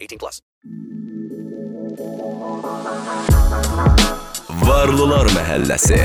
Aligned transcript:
18 0.00 0.18
plus. 0.18 0.40
Varlılar 4.68 5.26
Məhəlləsi. 5.34 5.98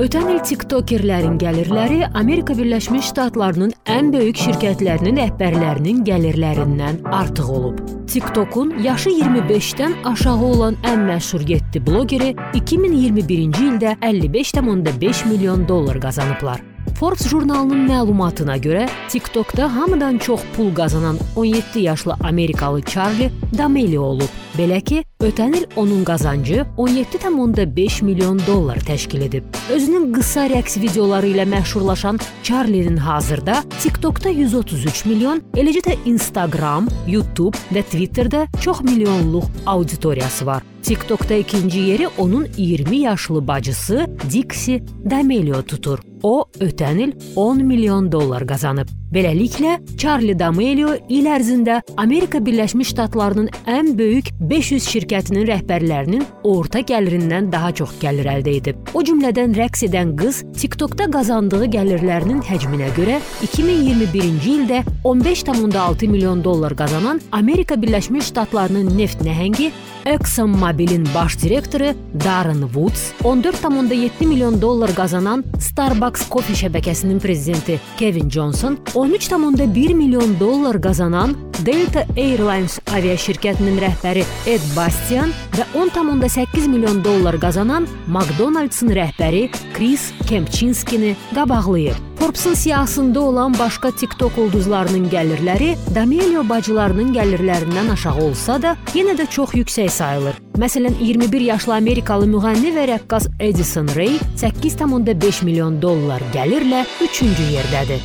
Ötən 0.00 0.30
il 0.32 0.38
TikTokerlərin 0.48 1.34
gəlirləri 1.36 1.98
Amerika 2.16 2.54
Birləşmiş 2.56 3.10
Ştatlarının 3.10 3.74
ən 3.92 4.08
böyük 4.14 4.40
şirkətlərinin 4.40 5.20
rəhbərlərinin 5.20 6.00
gəlirlərindən 6.08 7.02
artıq 7.12 7.52
olub. 7.52 7.82
TikTokun 8.08 8.78
yaşı 8.80 9.12
25-dən 9.18 9.98
aşağı 10.08 10.48
olan 10.54 10.80
ən 10.88 11.04
məşhur 11.10 11.44
7 11.52 11.84
bloqeri 11.84 12.32
2021-ci 12.56 13.68
ildə 13.74 13.94
55,5 14.00 15.28
milyon 15.34 15.68
dollar 15.68 16.00
qazanıblar. 16.00 16.69
Forbes 17.00 17.30
jurnalının 17.32 17.86
məlumatına 17.88 18.58
görə 18.60 18.82
TikTokda 19.08 19.70
hamıdan 19.76 20.18
çox 20.18 20.40
pul 20.56 20.74
qazanan 20.74 21.18
17 21.36 21.80
yaşlı 21.80 22.16
Amerikalı 22.24 22.82
Charlie 22.82 23.30
D'Amelio 23.58 24.02
olub. 24.02 24.28
Belə 24.58 24.80
ki, 24.82 25.04
ötən 25.22 25.54
il 25.54 25.66
onun 25.78 26.02
qazancı 26.04 26.64
17,5 26.76 28.04
milyon 28.04 28.40
dollar 28.46 28.80
təşkil 28.86 29.22
edib. 29.28 29.44
Özünün 29.70 30.10
qısa 30.14 30.48
rəqs 30.50 30.80
videoları 30.82 31.30
ilə 31.30 31.46
məşhurlaşan 31.52 32.18
Charlie-nin 32.42 32.96
hazırda 32.96 33.62
TikTokda 33.82 34.32
133 34.34 35.04
milyon, 35.06 35.44
eləcə 35.54 35.84
də 35.86 35.96
Instagram, 36.10 36.90
YouTube 37.06 37.58
və 37.70 37.84
Twitterdə 37.92 38.46
çox 38.60 38.82
milyonluq 38.82 39.46
auditoriyası 39.66 40.46
var. 40.46 40.62
TikTokda 40.82 41.34
ikinci 41.34 41.78
yeri 41.78 42.08
onun 42.08 42.48
20 42.56 42.96
yaşlı 42.96 43.46
bacısı 43.46 44.06
Dixie 44.32 44.82
D'Amelio 45.10 45.62
tutur. 45.62 45.98
O 46.22 46.44
ötən 46.60 46.98
il 47.00 47.12
10 47.36 47.62
milyon 47.64 48.12
dollar 48.12 48.46
qazanıb. 48.46 48.88
Beləliklə, 49.12 49.78
Charlie 49.98 50.38
D'Amelio 50.38 50.92
il 51.08 51.26
ərzində 51.26 51.80
Amerika 51.96 52.38
Birləşmiş 52.46 52.92
Ştatlarının 52.92 53.48
ən 53.66 53.96
böyük 53.98 54.28
500 54.40 54.86
şirkətinin 54.88 55.44
rəhbərlərinin 55.50 56.24
orta 56.48 56.80
gəlirindən 56.86 57.50
daha 57.52 57.72
çox 57.76 57.92
gəlir 58.00 58.28
əldə 58.32 58.54
edib. 58.60 58.80
O 58.96 59.02
cümlədən 59.04 59.52
rəqs 59.58 59.84
edən 59.88 60.14
qız 60.20 60.42
TikTokda 60.56 61.10
qazandığı 61.12 61.68
gəlirlərinin 61.76 62.40
həcminə 62.48 62.88
görə 62.96 63.20
2021-ci 63.44 64.56
ildə 64.56 64.82
15,6 65.04 66.08
milyon 66.08 66.44
dollar 66.44 66.76
qazanan 66.76 67.20
Amerika 67.36 67.76
Birləşmiş 67.80 68.32
Ştatlarının 68.32 68.92
neft 68.96 69.24
nəhəngi 69.26 69.70
ExxonMobilin 70.06 71.08
baş 71.14 71.42
direktoru 71.42 71.94
Darren 72.24 72.62
Woods, 72.62 73.12
14,7 73.24 74.26
milyon 74.26 74.62
dollar 74.62 74.94
qazanan 74.96 75.44
Starbucks 75.60 76.28
kofe 76.32 76.56
şəbəkəsinin 76.56 77.20
prezidenti 77.20 77.80
Kevin 77.98 78.30
Johnson, 78.30 78.78
13,1 78.94 79.94
milyon 79.94 80.38
dollar 80.40 80.80
qazanan 80.82 81.36
Delta 81.66 82.06
Airlines 82.16 82.78
aviaşirkətinin 82.88 83.76
rəhbəri 83.84 84.24
Ed 84.46 84.64
Bastian 84.76 85.32
və 85.56 85.66
10,8 85.76 86.68
milyon 86.68 87.02
dollar 87.04 87.36
qazanan 87.40 87.88
McDonald's-ın 88.08 88.94
rəhbəri 88.96 89.48
Chris 89.74 90.10
Kempchinskini 90.28 91.16
qabaqlayıb. 91.34 92.10
Forbes-un 92.20 92.54
siyahısında 92.54 93.20
olan 93.20 93.58
başqa 93.58 93.90
TikTok 93.90 94.38
ulduzlarının 94.38 95.08
gəlirləri 95.10 95.70
D'Amelio 95.94 96.44
bacılarının 96.48 97.14
gəlirlərindən 97.14 97.92
aşağı 97.92 98.22
olsa 98.22 98.58
da, 98.62 98.76
yenə 98.94 99.16
də 99.16 99.26
çox 99.30 99.54
yüksək 99.56 99.88
sayılır. 99.88 100.36
Məsələn, 100.60 100.94
21 101.00 101.40
yaşlı 101.40 101.74
Amerikalı 101.74 102.28
müğənni 102.28 102.74
və 102.76 102.86
rəqqas 102.92 103.30
Edison 103.40 103.88
Ray 103.96 104.18
8,5 104.36 105.44
milyon 105.44 105.80
dollar 105.82 106.20
gəlirlə 106.34 106.84
3-cü 107.00 107.50
yerdədir. 107.56 108.04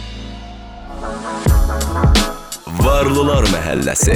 Varlılar 2.79 3.43
Məhəlləsi. 3.51 4.15